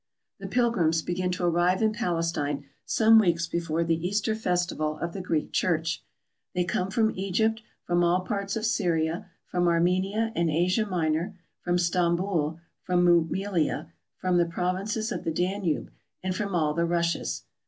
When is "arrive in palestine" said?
1.45-2.65